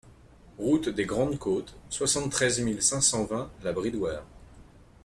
Route 0.57 0.89
des 0.89 1.05
Grandes 1.05 1.37
Côtes, 1.37 1.75
soixante-treize 1.91 2.59
mille 2.61 2.81
cinq 2.81 3.01
cent 3.01 3.25
vingt 3.25 3.51
La 3.61 3.71
Bridoire 3.71 4.23